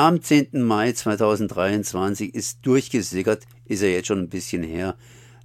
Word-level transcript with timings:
Am 0.00 0.22
10. 0.22 0.62
Mai 0.62 0.92
2023 0.92 2.32
ist 2.32 2.64
durchgesickert, 2.64 3.48
ist 3.64 3.82
ja 3.82 3.88
jetzt 3.88 4.06
schon 4.06 4.20
ein 4.20 4.28
bisschen 4.28 4.62
her, 4.62 4.94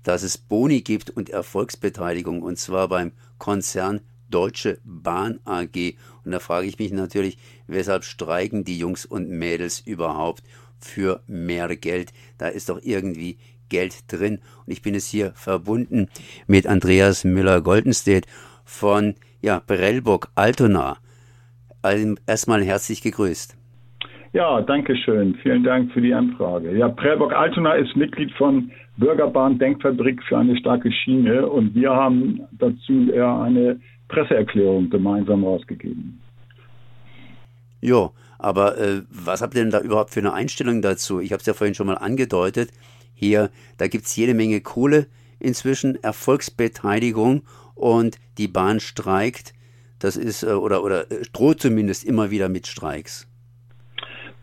dass 0.04 0.22
es 0.22 0.38
Boni 0.38 0.82
gibt 0.82 1.10
und 1.10 1.32
Erfolgsbeteiligung 1.32 2.44
und 2.44 2.60
zwar 2.60 2.88
beim 2.88 3.14
Konzern 3.40 4.02
Deutsche 4.30 4.78
Bahn 4.84 5.40
AG. 5.44 5.96
Und 6.24 6.34
da 6.34 6.38
frage 6.38 6.68
ich 6.68 6.78
mich 6.78 6.92
natürlich, 6.92 7.40
weshalb 7.66 8.04
streiken 8.04 8.64
die 8.64 8.78
Jungs 8.78 9.08
und 9.08 9.28
Mädels 9.28 9.80
überhaupt 9.80 10.44
für 10.80 11.24
mehr 11.26 11.76
Geld? 11.76 12.14
Da 12.38 12.48
ist 12.48 12.70
doch 12.70 12.80
irgendwie 12.84 13.40
Geld 13.70 14.04
drin. 14.06 14.40
Und 14.68 14.72
ich 14.72 14.84
bin 14.84 14.94
es 14.94 15.08
hier 15.08 15.34
verbunden 15.34 16.10
mit 16.46 16.68
Andreas 16.68 17.24
Müller-Goldenstedt 17.24 18.28
von 18.66 19.16
ja, 19.42 19.64
Brellburg 19.66 20.30
Altona. 20.36 21.00
Also 21.82 22.14
erstmal 22.28 22.64
herzlich 22.64 23.02
gegrüßt. 23.02 23.58
Ja, 24.34 24.62
danke 24.62 24.96
schön. 24.98 25.36
Vielen 25.44 25.64
Dank 25.64 25.92
für 25.92 26.02
die 26.02 26.14
Anfrage. 26.14 26.76
Ja, 26.76 26.90
Prellbock 26.90 27.34
Altona 27.34 27.74
ist 27.74 27.96
Mitglied 27.96 28.32
von 28.34 28.72
Bürgerbahn 28.98 29.60
Denkfabrik 29.60 30.24
für 30.24 30.40
eine 30.40 30.58
starke 30.58 30.92
Schiene 30.92 31.48
und 31.48 31.76
wir 31.76 31.92
haben 31.92 32.42
dazu 32.52 33.12
eher 33.12 33.42
eine 33.42 33.80
Presseerklärung 34.08 34.90
gemeinsam 34.90 35.44
rausgegeben. 35.44 36.20
Jo, 37.80 38.12
aber 38.40 38.78
äh, 38.80 39.02
was 39.12 39.44
habt 39.44 39.54
ihr 39.54 39.62
denn 39.62 39.72
da 39.72 39.82
überhaupt 39.82 40.10
für 40.10 40.20
eine 40.22 40.34
Einstellung 40.34 40.82
dazu? 40.82 41.20
Ich 41.20 41.32
habe 41.32 41.42
es 41.42 41.46
ja 41.46 41.54
vorhin 41.54 41.76
schon 41.76 41.88
mal 41.88 41.98
angedeutet. 41.98 42.72
Hier, 43.14 43.52
da 43.78 43.88
gibt 43.88 44.06
es 44.06 44.16
jede 44.16 44.34
Menge 44.34 44.62
Kohle 44.62 45.06
inzwischen, 45.40 46.02
Erfolgsbeteiligung 46.02 47.44
und 47.76 48.18
die 48.40 48.48
Bahn 48.48 48.80
streikt. 48.80 49.54
Das 50.00 50.18
ist, 50.18 50.42
äh, 50.42 50.54
oder, 50.54 50.84
oder 50.84 51.12
äh, 51.12 51.22
droht 51.32 51.62
zumindest 51.62 52.04
immer 52.04 52.32
wieder 52.32 52.50
mit 52.50 52.66
Streiks. 52.66 53.28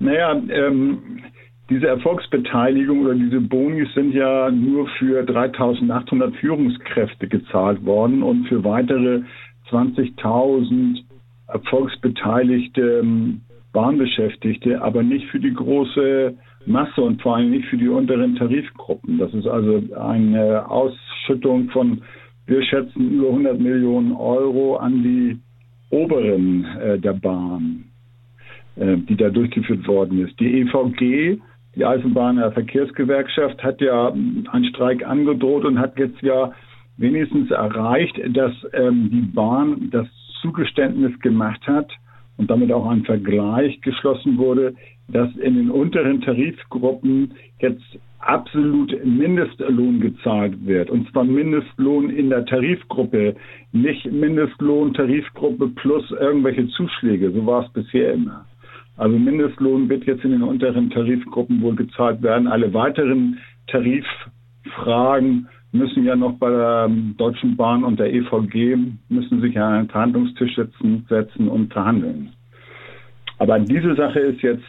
Naja, 0.00 0.42
ähm, 0.48 1.20
diese 1.68 1.86
Erfolgsbeteiligung 1.86 3.02
oder 3.02 3.14
diese 3.14 3.40
Bonis 3.40 3.92
sind 3.94 4.12
ja 4.12 4.50
nur 4.50 4.88
für 4.98 5.22
3800 5.22 6.34
Führungskräfte 6.36 7.28
gezahlt 7.28 7.84
worden 7.84 8.22
und 8.22 8.48
für 8.48 8.64
weitere 8.64 9.22
20.000 9.70 11.02
erfolgsbeteiligte 11.48 13.00
ähm, 13.02 13.42
Bahnbeschäftigte, 13.72 14.82
aber 14.82 15.02
nicht 15.02 15.26
für 15.26 15.38
die 15.38 15.52
große 15.52 16.34
Masse 16.66 17.02
und 17.02 17.22
vor 17.22 17.36
allem 17.36 17.50
nicht 17.50 17.66
für 17.68 17.76
die 17.76 17.88
unteren 17.88 18.36
Tarifgruppen. 18.36 19.18
Das 19.18 19.32
ist 19.32 19.46
also 19.46 19.82
eine 19.96 20.68
Ausschüttung 20.68 21.70
von, 21.70 22.02
wir 22.46 22.62
schätzen, 22.64 23.12
über 23.12 23.28
100 23.28 23.60
Millionen 23.60 24.12
Euro 24.12 24.76
an 24.76 25.02
die 25.02 25.38
oberen 25.90 26.64
äh, 26.80 26.98
der 26.98 27.12
Bahn, 27.12 27.84
die 28.80 29.16
da 29.16 29.28
durchgeführt 29.30 29.86
worden 29.86 30.26
ist. 30.26 30.38
Die 30.40 30.60
EVG, 30.60 31.38
die 31.76 31.84
Eisenbahner 31.84 32.52
Verkehrsgewerkschaft, 32.52 33.62
hat 33.62 33.80
ja 33.80 34.08
einen 34.08 34.64
Streik 34.70 35.06
angedroht 35.06 35.64
und 35.64 35.78
hat 35.78 35.98
jetzt 35.98 36.20
ja 36.22 36.52
wenigstens 36.96 37.50
erreicht, 37.50 38.18
dass 38.34 38.52
ähm, 38.72 39.10
die 39.10 39.32
Bahn 39.34 39.88
das 39.90 40.06
Zugeständnis 40.42 41.18
gemacht 41.20 41.66
hat 41.66 41.90
und 42.36 42.50
damit 42.50 42.72
auch 42.72 42.88
ein 42.88 43.04
Vergleich 43.04 43.80
geschlossen 43.82 44.38
wurde, 44.38 44.74
dass 45.08 45.34
in 45.36 45.56
den 45.56 45.70
unteren 45.70 46.20
Tarifgruppen 46.20 47.34
jetzt 47.58 47.98
absolut 48.20 48.92
Mindestlohn 49.04 50.00
gezahlt 50.00 50.66
wird. 50.66 50.90
Und 50.90 51.10
zwar 51.10 51.24
Mindestlohn 51.24 52.10
in 52.10 52.30
der 52.30 52.44
Tarifgruppe, 52.44 53.34
nicht 53.72 54.10
Mindestlohn 54.10 54.94
Tarifgruppe 54.94 55.68
plus 55.68 56.10
irgendwelche 56.12 56.68
Zuschläge. 56.68 57.30
So 57.32 57.44
war 57.46 57.64
es 57.64 57.72
bisher 57.72 58.12
immer. 58.12 58.44
Also 59.00 59.18
Mindestlohn 59.18 59.88
wird 59.88 60.04
jetzt 60.04 60.24
in 60.24 60.32
den 60.32 60.42
unteren 60.42 60.90
Tarifgruppen 60.90 61.62
wohl 61.62 61.74
gezahlt 61.74 62.20
werden. 62.20 62.46
Alle 62.46 62.74
weiteren 62.74 63.38
Tariffragen 63.66 65.48
müssen 65.72 66.04
ja 66.04 66.14
noch 66.14 66.34
bei 66.34 66.50
der 66.50 66.90
Deutschen 67.16 67.56
Bahn 67.56 67.82
und 67.82 67.98
der 67.98 68.12
EVG 68.12 68.76
müssen 69.08 69.40
sich 69.40 69.58
an 69.58 69.72
einen 69.72 69.88
Verhandlungstisch 69.88 70.54
setzen, 70.54 71.06
setzen 71.08 71.48
und 71.48 71.72
verhandeln. 71.72 72.34
Aber 73.38 73.58
diese 73.58 73.94
Sache 73.94 74.20
ist 74.20 74.42
jetzt 74.42 74.68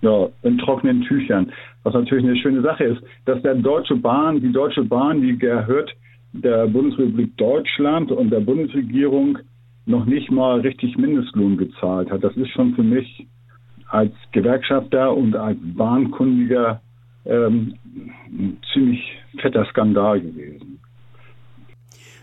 ja, 0.00 0.28
in 0.42 0.58
trockenen 0.58 1.02
Tüchern. 1.02 1.52
Was 1.84 1.94
natürlich 1.94 2.24
eine 2.24 2.36
schöne 2.36 2.62
Sache 2.62 2.82
ist, 2.82 3.02
dass 3.26 3.40
der 3.42 3.54
Deutsche 3.54 3.94
Bahn, 3.94 4.40
die 4.40 4.50
Deutsche 4.50 4.82
Bahn, 4.82 5.22
die 5.22 5.38
gehört 5.38 5.94
der 6.32 6.66
Bundesrepublik 6.66 7.36
Deutschland 7.36 8.10
und 8.10 8.30
der 8.30 8.40
Bundesregierung 8.40 9.38
noch 9.86 10.06
nicht 10.06 10.30
mal 10.30 10.60
richtig 10.60 10.96
Mindestlohn 10.96 11.56
gezahlt 11.56 12.10
hat. 12.10 12.24
Das 12.24 12.36
ist 12.36 12.50
schon 12.50 12.74
für 12.74 12.82
mich 12.82 13.26
als 13.88 14.12
Gewerkschafter 14.32 15.14
und 15.14 15.36
als 15.36 15.58
Bahnkundiger 15.60 16.80
ähm, 17.26 17.74
ein 18.26 18.58
ziemlich 18.72 19.00
fetter 19.40 19.64
Skandal 19.66 20.20
gewesen. 20.20 20.80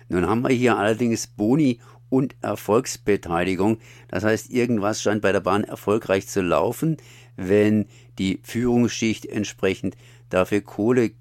Nun 0.09 0.27
haben 0.27 0.41
wir 0.41 0.49
hier 0.49 0.77
allerdings 0.77 1.27
Boni 1.27 1.79
und 2.09 2.35
Erfolgsbeteiligung. 2.41 3.77
Das 4.09 4.25
heißt, 4.25 4.51
irgendwas 4.51 5.01
scheint 5.01 5.21
bei 5.21 5.31
der 5.31 5.39
Bahn 5.39 5.63
erfolgreich 5.63 6.27
zu 6.27 6.41
laufen, 6.41 6.97
wenn 7.37 7.85
die 8.19 8.39
Führungsschicht 8.43 9.25
entsprechend 9.25 9.95
dafür 10.29 10.61
Kohle 10.61 11.11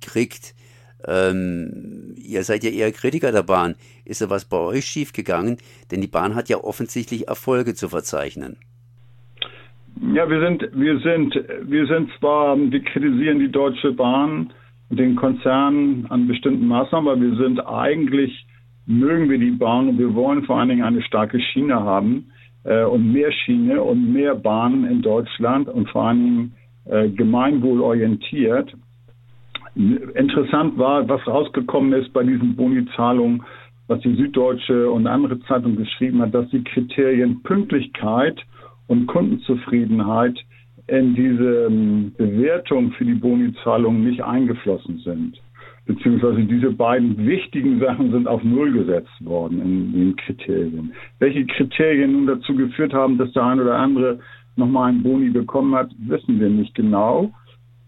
kriegt. 0.00 0.54
Ähm, 1.06 2.14
ihr 2.16 2.42
seid 2.42 2.64
ja 2.64 2.70
eher 2.70 2.90
Kritiker 2.92 3.32
der 3.32 3.42
Bahn. 3.42 3.76
Ist 4.04 4.20
da 4.20 4.30
was 4.30 4.44
bei 4.44 4.58
euch 4.58 4.84
schiefgegangen? 4.84 5.58
Denn 5.90 6.00
die 6.00 6.08
Bahn 6.08 6.34
hat 6.34 6.48
ja 6.48 6.58
offensichtlich 6.58 7.28
Erfolge 7.28 7.74
zu 7.74 7.88
verzeichnen. 7.88 8.56
Ja, 10.14 10.28
wir 10.28 10.40
sind, 10.40 10.68
wir 10.74 10.98
sind, 11.00 11.34
wir 11.62 11.86
sind 11.86 12.10
zwar, 12.18 12.56
wir 12.56 12.82
kritisieren 12.84 13.40
die 13.40 13.50
Deutsche 13.50 13.92
Bahn 13.92 14.52
und 14.90 14.98
den 14.98 15.16
Konzern 15.16 16.06
an 16.08 16.28
bestimmten 16.28 16.66
Maßnahmen, 16.66 17.08
aber 17.10 17.20
wir 17.20 17.36
sind 17.36 17.60
eigentlich 17.60 18.46
mögen 18.88 19.28
wir 19.28 19.38
die 19.38 19.50
Bahn 19.50 19.88
und 19.88 19.98
wir 19.98 20.14
wollen 20.14 20.44
vor 20.44 20.58
allen 20.58 20.70
Dingen 20.70 20.82
eine 20.82 21.02
starke 21.02 21.38
Schiene 21.38 21.74
haben 21.74 22.30
äh, 22.64 22.84
und 22.84 23.12
mehr 23.12 23.30
Schiene 23.30 23.82
und 23.82 24.12
mehr 24.12 24.34
Bahnen 24.34 24.84
in 24.84 25.02
Deutschland 25.02 25.68
und 25.68 25.90
vor 25.90 26.04
allen 26.04 26.24
Dingen 26.24 26.56
äh, 26.86 27.08
gemeinwohlorientiert. 27.10 28.72
Interessant 29.78 30.76
war, 30.76 31.08
was 31.08 31.24
rausgekommen 31.26 31.92
ist 31.92 32.12
bei 32.12 32.24
diesen 32.24 32.56
Boni-Zahlungen, 32.56 33.44
was 33.86 34.00
die 34.00 34.14
Süddeutsche 34.14 34.90
und 34.90 35.06
andere 35.06 35.38
Zeitung 35.40 35.76
geschrieben 35.76 36.20
hat, 36.20 36.34
dass 36.34 36.48
die 36.50 36.64
Kriterien 36.64 37.42
Pünktlichkeit 37.44 38.40
und 38.88 39.06
Kundenzufriedenheit 39.06 40.36
in 40.88 41.14
diese 41.14 41.66
ähm, 41.66 42.12
Bewertung 42.16 42.90
für 42.92 43.04
die 43.04 43.14
Boni-Zahlungen 43.14 44.04
nicht 44.04 44.22
eingeflossen 44.22 44.98
sind 45.04 45.38
beziehungsweise 45.88 46.44
diese 46.44 46.70
beiden 46.70 47.26
wichtigen 47.26 47.80
Sachen 47.80 48.12
sind 48.12 48.28
auf 48.28 48.44
Null 48.44 48.72
gesetzt 48.72 49.24
worden 49.24 49.62
in 49.62 49.92
den 49.92 50.16
Kriterien. 50.16 50.92
Welche 51.18 51.46
Kriterien 51.46 52.12
nun 52.12 52.26
dazu 52.26 52.54
geführt 52.54 52.92
haben, 52.92 53.16
dass 53.16 53.32
der 53.32 53.44
eine 53.44 53.62
oder 53.62 53.76
andere 53.76 54.20
nochmal 54.56 54.90
einen 54.90 55.02
Boni 55.02 55.30
bekommen 55.30 55.74
hat, 55.74 55.90
wissen 55.98 56.38
wir 56.38 56.50
nicht 56.50 56.74
genau. 56.74 57.32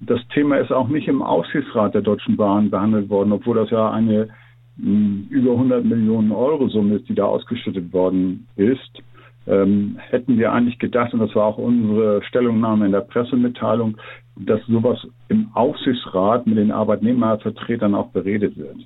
Das 0.00 0.20
Thema 0.32 0.56
ist 0.56 0.72
auch 0.72 0.88
nicht 0.88 1.08
im 1.08 1.22
Aufsichtsrat 1.22 1.94
der 1.94 2.02
Deutschen 2.02 2.36
Bahn 2.36 2.70
behandelt 2.70 3.10
worden, 3.10 3.32
obwohl 3.32 3.56
das 3.56 3.70
ja 3.70 3.90
eine 3.90 4.28
mh, 4.76 5.28
über 5.30 5.52
100 5.52 5.84
Millionen 5.84 6.32
Euro 6.32 6.68
Summe 6.68 6.96
ist, 6.96 7.08
die 7.08 7.14
da 7.14 7.24
ausgeschüttet 7.24 7.92
worden 7.92 8.46
ist 8.56 9.02
ähm, 9.46 9.98
hätten 9.98 10.38
wir 10.38 10.52
eigentlich 10.52 10.78
gedacht, 10.78 11.12
und 11.12 11.20
das 11.20 11.34
war 11.34 11.44
auch 11.44 11.58
unsere 11.58 12.22
Stellungnahme 12.24 12.86
in 12.86 12.92
der 12.92 13.00
Pressemitteilung, 13.00 13.96
dass 14.36 14.60
sowas 14.66 14.98
im 15.28 15.50
Aufsichtsrat 15.54 16.46
mit 16.46 16.58
den 16.58 16.70
Arbeitnehmervertretern 16.70 17.94
auch 17.94 18.08
beredet 18.10 18.56
wird. 18.56 18.76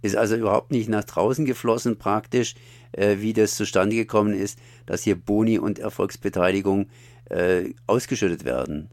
Ist 0.00 0.16
also 0.16 0.36
überhaupt 0.36 0.70
nicht 0.70 0.88
nach 0.88 1.04
draußen 1.04 1.44
geflossen 1.44 1.98
praktisch, 1.98 2.54
äh, 2.92 3.16
wie 3.18 3.32
das 3.32 3.56
zustande 3.56 3.96
gekommen 3.96 4.32
ist, 4.32 4.60
dass 4.86 5.02
hier 5.02 5.16
Boni 5.16 5.58
und 5.58 5.78
Erfolgsbeteiligung 5.78 6.86
äh, 7.30 7.74
ausgeschüttet 7.86 8.44
werden. 8.44 8.90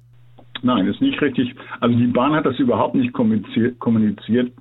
Nein, 0.66 0.88
ist 0.88 1.00
nicht 1.00 1.22
richtig. 1.22 1.54
Also 1.80 1.96
die 1.96 2.08
Bahn 2.08 2.34
hat 2.34 2.48
das 2.48 2.58
überhaupt 2.58 2.96
nicht 2.96 3.14
kommuniziert. 3.14 4.52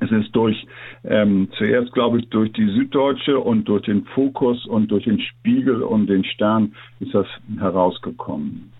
Es 0.00 0.10
ist 0.10 0.36
durch, 0.36 0.66
ähm, 1.04 1.48
zuerst 1.56 1.90
glaube 1.94 2.18
ich, 2.18 2.28
durch 2.28 2.52
die 2.52 2.66
Süddeutsche 2.66 3.40
und 3.40 3.64
durch 3.64 3.80
den 3.84 4.04
Fokus 4.14 4.66
und 4.66 4.90
durch 4.90 5.04
den 5.04 5.18
Spiegel 5.20 5.82
und 5.82 6.06
den 6.08 6.22
Stern 6.22 6.74
ist 7.00 7.14
das 7.14 7.26
herausgekommen. 7.58 8.72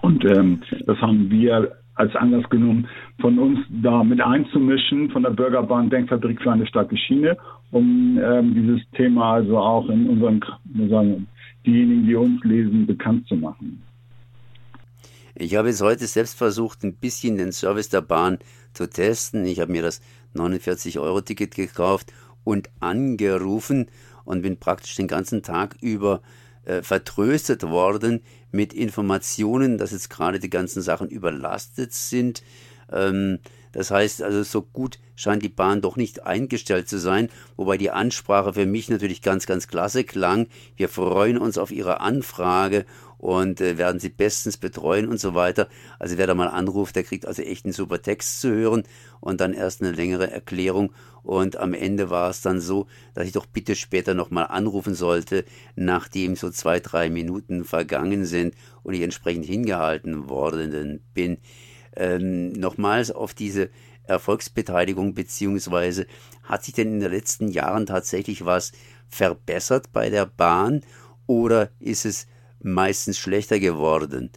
Und 0.00 0.24
ähm, 0.26 0.60
das 0.86 0.96
haben 1.00 1.28
wir 1.28 1.72
als 1.96 2.14
Anlass 2.14 2.48
genommen, 2.48 2.86
von 3.20 3.36
uns 3.40 3.58
da 3.82 4.04
mit 4.04 4.20
einzumischen, 4.20 5.10
von 5.10 5.24
der 5.24 5.30
Bürgerbahn 5.30 5.90
Denkfabrik 5.90 6.40
für 6.40 6.52
eine 6.52 6.68
starke 6.68 6.96
Schiene, 6.96 7.36
um 7.72 8.16
ähm, 8.22 8.54
dieses 8.54 8.88
Thema 8.92 9.32
also 9.32 9.58
auch 9.58 9.88
in 9.88 10.08
unseren, 10.08 10.40
sagen, 10.88 11.26
diejenigen, 11.66 12.06
die 12.06 12.14
uns 12.14 12.44
lesen, 12.44 12.86
bekannt 12.86 13.26
zu 13.26 13.34
machen. 13.34 13.82
Ich 15.38 15.54
habe 15.54 15.68
es 15.68 15.82
heute 15.82 16.06
selbst 16.06 16.34
versucht, 16.34 16.82
ein 16.82 16.94
bisschen 16.94 17.36
den 17.36 17.52
Service 17.52 17.90
der 17.90 18.00
Bahn 18.00 18.38
zu 18.72 18.88
testen. 18.88 19.44
Ich 19.44 19.60
habe 19.60 19.70
mir 19.70 19.82
das 19.82 20.00
49-Euro-Ticket 20.34 21.54
gekauft 21.54 22.10
und 22.42 22.70
angerufen 22.80 23.90
und 24.24 24.40
bin 24.40 24.56
praktisch 24.56 24.94
den 24.94 25.08
ganzen 25.08 25.42
Tag 25.42 25.76
über 25.82 26.22
äh, 26.64 26.80
vertröstet 26.80 27.64
worden 27.64 28.22
mit 28.50 28.72
Informationen, 28.72 29.76
dass 29.76 29.90
jetzt 29.90 30.08
gerade 30.08 30.40
die 30.40 30.48
ganzen 30.48 30.80
Sachen 30.80 31.10
überlastet 31.10 31.92
sind. 31.92 32.42
Ähm, 32.90 33.38
das 33.72 33.90
heißt 33.90 34.22
also, 34.22 34.42
so 34.42 34.62
gut 34.62 34.98
scheint 35.16 35.42
die 35.42 35.50
Bahn 35.50 35.82
doch 35.82 35.96
nicht 35.96 36.24
eingestellt 36.24 36.88
zu 36.88 36.98
sein, 36.98 37.28
wobei 37.56 37.76
die 37.76 37.90
Ansprache 37.90 38.54
für 38.54 38.64
mich 38.64 38.88
natürlich 38.88 39.20
ganz, 39.20 39.44
ganz 39.44 39.68
klasse 39.68 40.04
klang. 40.04 40.46
Wir 40.76 40.88
freuen 40.88 41.36
uns 41.36 41.58
auf 41.58 41.70
Ihre 41.70 42.00
Anfrage 42.00 42.86
und 43.18 43.60
äh, 43.60 43.78
werden 43.78 44.00
Sie 44.00 44.08
bestens 44.08 44.56
betreuen 44.56 45.08
und 45.08 45.18
so 45.18 45.34
weiter. 45.34 45.68
Also 45.98 46.18
wer 46.18 46.26
da 46.26 46.34
mal 46.34 46.48
anruft, 46.48 46.96
der 46.96 47.04
kriegt 47.04 47.26
also 47.26 47.42
echt 47.42 47.64
einen 47.64 47.72
super 47.72 48.02
Text 48.02 48.40
zu 48.40 48.50
hören 48.50 48.84
und 49.20 49.40
dann 49.40 49.52
erst 49.52 49.82
eine 49.82 49.92
längere 49.92 50.30
Erklärung. 50.30 50.92
Und 51.22 51.56
am 51.56 51.74
Ende 51.74 52.08
war 52.08 52.30
es 52.30 52.40
dann 52.40 52.60
so, 52.60 52.86
dass 53.14 53.26
ich 53.26 53.32
doch 53.32 53.46
bitte 53.46 53.74
später 53.74 54.14
nochmal 54.14 54.46
anrufen 54.46 54.94
sollte, 54.94 55.44
nachdem 55.74 56.36
so 56.36 56.50
zwei, 56.50 56.78
drei 56.78 57.10
Minuten 57.10 57.64
vergangen 57.64 58.24
sind 58.26 58.54
und 58.84 58.94
ich 58.94 59.02
entsprechend 59.02 59.44
hingehalten 59.44 60.28
worden 60.28 61.00
bin. 61.14 61.38
Ähm, 61.96 62.52
nochmals 62.52 63.10
auf 63.10 63.34
diese 63.34 63.70
Erfolgsbeteiligung 64.04 65.14
beziehungsweise 65.14 66.06
hat 66.44 66.64
sich 66.64 66.74
denn 66.74 66.94
in 66.94 67.00
den 67.00 67.10
letzten 67.10 67.48
Jahren 67.48 67.86
tatsächlich 67.86 68.44
was 68.44 68.72
verbessert 69.08 69.92
bei 69.92 70.10
der 70.10 70.26
Bahn 70.26 70.82
oder 71.26 71.70
ist 71.80 72.04
es 72.04 72.26
meistens 72.62 73.18
schlechter 73.18 73.58
geworden? 73.58 74.30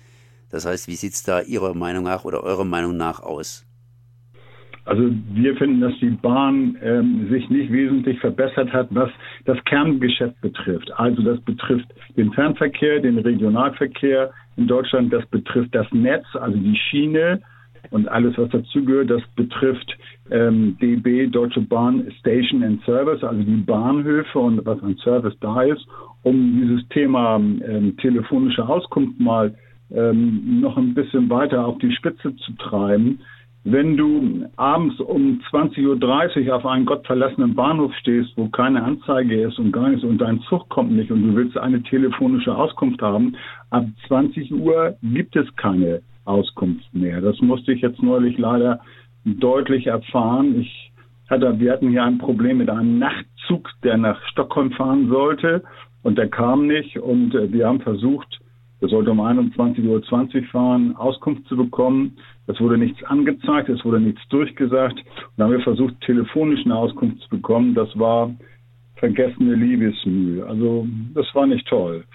Das 0.49 0.65
heißt, 0.65 0.87
wie 0.87 0.95
sieht 0.95 1.13
es 1.13 1.23
da 1.23 1.41
Ihrer 1.41 1.73
Meinung 1.73 2.03
nach 2.03 2.25
oder 2.25 2.43
eurer 2.43 2.65
Meinung 2.65 2.97
nach 2.97 3.19
aus? 3.19 3.65
Also 4.85 5.11
wir 5.33 5.55
finden, 5.55 5.81
dass 5.81 5.93
die 5.99 6.09
Bahn 6.09 6.75
ähm, 6.81 7.29
sich 7.29 7.47
nicht 7.49 7.71
wesentlich 7.71 8.19
verbessert 8.19 8.73
hat, 8.73 8.87
was 8.89 9.11
das 9.45 9.63
Kerngeschäft 9.65 10.41
betrifft. 10.41 10.91
Also 10.93 11.21
das 11.21 11.39
betrifft 11.41 11.85
den 12.17 12.33
Fernverkehr, 12.33 12.99
den 12.99 13.19
Regionalverkehr 13.19 14.31
in 14.57 14.67
Deutschland, 14.67 15.13
das 15.13 15.23
betrifft 15.27 15.75
das 15.75 15.85
Netz, 15.91 16.25
also 16.33 16.57
die 16.57 16.75
Schiene 16.75 17.39
und 17.91 18.07
alles, 18.07 18.37
was 18.37 18.49
dazugehört. 18.49 19.09
Das 19.09 19.21
betrifft 19.35 19.97
ähm, 20.31 20.77
DB, 20.81 21.27
Deutsche 21.27 21.61
Bahn 21.61 22.11
Station 22.19 22.63
and 22.63 22.83
Service, 22.83 23.23
also 23.23 23.41
die 23.41 23.57
Bahnhöfe 23.57 24.39
und 24.39 24.65
was 24.65 24.81
an 24.83 24.95
Service 24.97 25.35
da 25.41 25.61
ist, 25.63 25.85
um 26.23 26.61
dieses 26.61 26.87
Thema 26.89 27.37
ähm, 27.37 27.95
telefonische 27.97 28.67
Auskunft 28.67 29.19
mal 29.19 29.55
ähm, 29.91 30.61
noch 30.61 30.77
ein 30.77 30.93
bisschen 30.93 31.29
weiter 31.29 31.65
auf 31.65 31.77
die 31.79 31.91
Spitze 31.91 32.35
zu 32.35 32.53
treiben 32.57 33.19
wenn 33.65 33.97
du 33.97 34.45
abends 34.55 34.99
um 35.01 35.41
20.30 35.51 36.47
Uhr 36.47 36.55
auf 36.55 36.65
einen 36.65 36.85
gottverlassenen 36.85 37.55
Bahnhof 37.55 37.93
stehst, 37.95 38.31
wo 38.37 38.47
keine 38.47 38.83
Anzeige 38.83 39.41
ist 39.47 39.59
und 39.59 39.71
gar 39.71 39.89
nichts 39.89 40.05
und 40.05 40.19
dein 40.19 40.39
Zug 40.41 40.69
kommt 40.69 40.91
nicht 40.91 41.11
und 41.11 41.23
du 41.23 41.35
willst 41.35 41.57
eine 41.57 41.83
telefonische 41.83 42.55
Auskunft 42.55 43.01
haben, 43.01 43.35
ab 43.69 43.85
20 44.07 44.53
Uhr 44.53 44.95
gibt 45.03 45.35
es 45.35 45.53
keine 45.57 46.01
Auskunft 46.25 46.93
mehr. 46.93 47.21
Das 47.21 47.39
musste 47.41 47.73
ich 47.73 47.81
jetzt 47.81 48.01
neulich 48.01 48.37
leider 48.37 48.79
deutlich 49.25 49.87
erfahren. 49.87 50.59
Ich 50.59 50.91
hatte, 51.29 51.59
wir 51.59 51.71
hatten 51.71 51.89
hier 51.89 52.03
ein 52.03 52.17
Problem 52.17 52.57
mit 52.57 52.69
einem 52.69 52.99
Nachtzug, 52.99 53.69
der 53.83 53.97
nach 53.97 54.21
Stockholm 54.27 54.71
fahren 54.71 55.09
sollte 55.09 55.63
und 56.03 56.17
der 56.17 56.29
kam 56.29 56.67
nicht 56.67 56.97
und 56.97 57.35
äh, 57.35 57.51
wir 57.51 57.67
haben 57.67 57.81
versucht, 57.81 58.39
er 58.81 58.87
sollte 58.87 59.11
um 59.11 59.19
21.20 59.19 60.35
Uhr 60.35 60.43
fahren, 60.47 60.95
Auskunft 60.95 61.45
zu 61.47 61.57
bekommen. 61.57 62.17
Es 62.47 62.59
wurde 62.61 62.77
nichts 62.77 63.03
angezeigt, 63.03 63.67
es 63.67 63.83
wurde 63.83 63.99
nichts 63.99 64.21
durchgesagt. 64.29 64.97
Und 64.97 65.05
dann 65.35 65.47
haben 65.47 65.57
wir 65.57 65.63
versucht, 65.63 65.99
telefonisch 66.01 66.63
eine 66.63 66.75
Auskunft 66.75 67.21
zu 67.23 67.29
bekommen. 67.29 67.75
Das 67.75 67.89
war 67.99 68.33
vergessene 68.95 69.55
Liebesmühe. 69.55 70.45
Also 70.45 70.87
das 71.13 71.27
war 71.35 71.45
nicht 71.45 71.67
toll. 71.67 72.05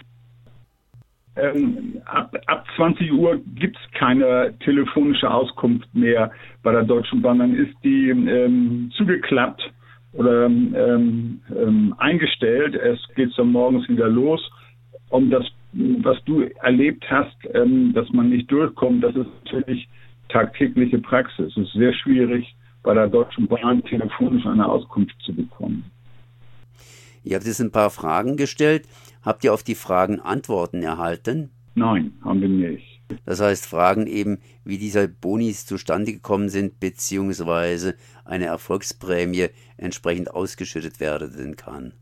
Ähm, 1.36 2.00
ab, 2.04 2.36
ab 2.46 2.64
20 2.76 3.12
Uhr 3.12 3.40
gibt 3.56 3.76
es 3.76 3.98
keine 3.98 4.54
telefonische 4.60 5.31
Auskunft 5.31 5.92
mehr 5.94 6.31
bei 6.62 6.72
der 6.72 6.84
Deutschen 6.84 7.22
Bahn. 7.22 7.40
Dann 7.40 7.54
ist 7.54 7.75
die 7.82 8.10
ähm, 8.10 8.90
zugeklappt 8.96 9.62
oder 10.12 10.46
ähm, 10.46 11.40
ähm 11.56 11.94
eingestellt. 11.98 12.76
Es 12.76 13.00
geht 13.16 13.36
dann 13.36 13.50
morgens 13.50 13.88
wieder 13.88 14.08
los. 14.08 14.40
Um 15.10 15.31
das 15.31 15.44
was 15.75 16.16
du 16.25 16.42
erlebt 16.62 17.04
hast, 17.10 17.36
ähm, 17.52 17.92
dass 17.94 18.08
man 18.10 18.31
nicht 18.31 18.50
durchkommt, 18.50 19.02
das 19.02 19.14
ist 19.16 19.26
natürlich 19.44 19.88
tagtägliche 20.28 20.98
Praxis. 20.98 21.48
Es 21.48 21.56
ist 21.56 21.72
sehr 21.72 21.92
schwierig, 21.92 22.54
bei 22.82 22.94
der 22.94 23.08
Deutschen 23.08 23.46
Bahn 23.48 23.82
telefonisch 23.84 24.46
eine 24.46 24.69
Auskunft 24.69 25.14
zu 25.25 25.34
bekommen. 25.34 25.90
Ihr 27.25 27.36
habt 27.36 27.46
jetzt 27.46 27.60
ein 27.60 27.72
paar 27.72 27.90
Fragen 27.90 28.36
gestellt. 28.36 28.86
Habt 29.24 29.42
ihr 29.42 29.54
auf 29.54 29.62
die 29.62 29.74
Fragen 29.74 30.20
Antworten 30.20 30.82
erhalten? 30.82 31.50
Nein, 31.74 32.12
haben 32.22 32.40
wir 32.42 32.48
nicht. 32.48 33.00
Das 33.24 33.40
heißt, 33.40 33.66
Fragen 33.66 34.06
eben, 34.06 34.38
wie 34.64 34.78
diese 34.78 35.08
Bonis 35.08 35.66
zustande 35.66 36.12
gekommen 36.12 36.48
sind, 36.48 36.78
beziehungsweise 36.78 37.94
eine 38.24 38.46
Erfolgsprämie 38.46 39.46
entsprechend 39.76 40.30
ausgeschüttet 40.30 41.00
werden 41.00 41.56
kann. 41.56 41.92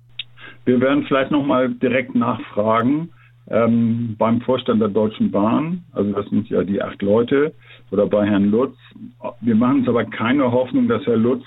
Wir 0.65 0.81
werden 0.81 1.05
vielleicht 1.07 1.31
nochmal 1.31 1.71
direkt 1.71 2.15
nachfragen 2.15 3.11
ähm, 3.49 4.15
beim 4.19 4.41
Vorstand 4.41 4.81
der 4.81 4.89
Deutschen 4.89 5.31
Bahn, 5.31 5.85
also 5.93 6.13
das 6.13 6.29
sind 6.29 6.49
ja 6.49 6.63
die 6.63 6.81
acht 6.81 7.03
Leute, 7.03 7.53
oder 7.91 8.07
bei 8.07 8.27
Herrn 8.27 8.51
Lutz. 8.51 8.77
Wir 9.41 9.55
machen 9.55 9.81
uns 9.81 9.89
aber 9.89 10.05
keine 10.05 10.51
Hoffnung, 10.51 10.89
dass 10.89 11.05
Herr 11.07 11.17
Lutz 11.17 11.45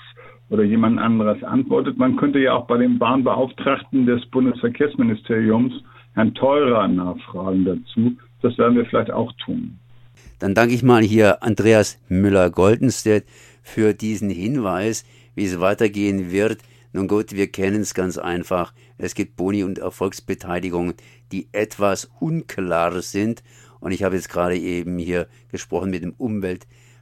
oder 0.48 0.62
jemand 0.62 0.98
anderes 0.98 1.42
antwortet. 1.42 1.98
Man 1.98 2.16
könnte 2.16 2.38
ja 2.38 2.54
auch 2.54 2.66
bei 2.66 2.78
dem 2.78 2.98
Bahnbeauftragten 2.98 4.06
des 4.06 4.24
Bundesverkehrsministeriums, 4.26 5.72
Herrn 6.14 6.34
Teurer, 6.34 6.88
nachfragen 6.88 7.64
dazu. 7.64 8.16
Das 8.42 8.56
werden 8.58 8.76
wir 8.76 8.86
vielleicht 8.86 9.10
auch 9.10 9.32
tun. 9.44 9.78
Dann 10.38 10.54
danke 10.54 10.74
ich 10.74 10.82
mal 10.82 11.02
hier 11.02 11.42
Andreas 11.42 11.98
Müller-Goldenstedt 12.08 13.24
für 13.62 13.94
diesen 13.94 14.30
Hinweis, 14.30 15.04
wie 15.34 15.44
es 15.44 15.60
weitergehen 15.60 16.30
wird. 16.30 16.58
Nun 16.92 17.08
gut, 17.08 17.32
wir 17.32 17.48
kennen 17.48 17.82
es 17.82 17.94
ganz 17.94 18.16
einfach. 18.16 18.72
Es 18.98 19.14
gibt 19.14 19.36
Boni 19.36 19.64
und 19.64 19.78
Erfolgsbeteiligungen, 19.78 20.94
die 21.32 21.48
etwas 21.52 22.10
unklar 22.20 23.02
sind. 23.02 23.42
Und 23.80 23.92
ich 23.92 24.02
habe 24.02 24.14
jetzt 24.14 24.28
gerade 24.28 24.56
eben 24.56 24.98
hier 24.98 25.26
gesprochen 25.50 25.90
mit 25.90 26.02
dem 26.02 26.14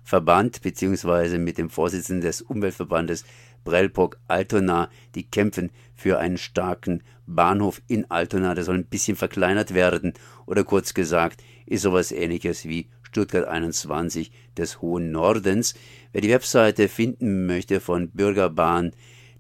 Umweltverband 0.05 0.61
beziehungsweise 0.61 1.39
mit 1.39 1.57
dem 1.57 1.71
Vorsitzenden 1.71 2.21
des 2.21 2.43
Umweltverbandes 2.43 3.25
Brellburg 3.65 4.19
Altona. 4.29 4.91
Die 5.15 5.25
kämpfen 5.25 5.71
für 5.95 6.19
einen 6.19 6.37
starken 6.37 7.03
Bahnhof 7.27 7.81
in 7.89 8.11
Altona. 8.11 8.55
Der 8.55 8.65
soll 8.65 8.77
ein 8.77 8.85
bisschen 8.85 9.17
verkleinert 9.17 9.73
werden. 9.73 10.13
Oder 10.45 10.63
kurz 10.63 10.93
gesagt, 10.93 11.43
ist 11.65 11.83
sowas 11.83 12.13
ähnliches 12.13 12.67
wie 12.67 12.91
Stuttgart 13.03 13.49
21 13.49 14.31
des 14.59 14.83
Hohen 14.83 15.11
Nordens. 15.11 15.75
Wer 16.13 16.21
die 16.21 16.29
Webseite 16.29 16.89
finden 16.89 17.47
möchte 17.47 17.81
von 17.81 18.11
Bürgerbahn, 18.11 18.93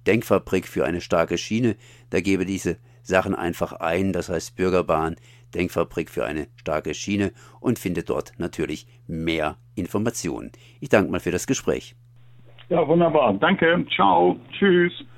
Denkfabrik 0.06 0.66
für 0.66 0.84
eine 0.84 1.00
starke 1.00 1.38
Schiene, 1.38 1.76
da 2.10 2.20
gebe 2.20 2.44
diese 2.44 2.78
Sachen 3.02 3.34
einfach 3.34 3.72
ein, 3.72 4.12
das 4.12 4.28
heißt 4.28 4.56
Bürgerbahn, 4.56 5.16
Denkfabrik 5.54 6.10
für 6.10 6.24
eine 6.24 6.48
starke 6.56 6.94
Schiene 6.94 7.32
und 7.60 7.78
finde 7.78 8.02
dort 8.02 8.32
natürlich 8.38 8.86
mehr 9.06 9.56
Informationen. 9.74 10.52
Ich 10.80 10.88
danke 10.88 11.10
mal 11.10 11.20
für 11.20 11.30
das 11.30 11.46
Gespräch. 11.46 11.94
Ja, 12.68 12.86
wunderbar. 12.88 13.34
Danke. 13.34 13.84
Ciao. 13.94 14.36
Tschüss. 14.58 15.04